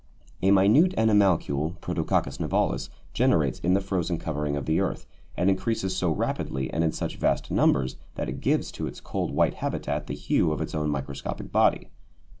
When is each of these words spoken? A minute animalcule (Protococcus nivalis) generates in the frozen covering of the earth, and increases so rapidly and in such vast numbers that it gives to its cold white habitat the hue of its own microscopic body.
A 0.41 0.49
minute 0.49 0.95
animalcule 0.97 1.75
(Protococcus 1.79 2.39
nivalis) 2.39 2.89
generates 3.13 3.59
in 3.59 3.75
the 3.75 3.81
frozen 3.81 4.17
covering 4.17 4.55
of 4.55 4.65
the 4.65 4.79
earth, 4.79 5.05
and 5.37 5.47
increases 5.47 5.95
so 5.95 6.09
rapidly 6.09 6.73
and 6.73 6.83
in 6.83 6.91
such 6.91 7.17
vast 7.17 7.51
numbers 7.51 7.97
that 8.15 8.27
it 8.27 8.41
gives 8.41 8.71
to 8.71 8.87
its 8.87 8.99
cold 8.99 9.29
white 9.29 9.53
habitat 9.61 10.07
the 10.07 10.15
hue 10.15 10.51
of 10.51 10.59
its 10.59 10.73
own 10.73 10.89
microscopic 10.89 11.51
body. 11.51 11.89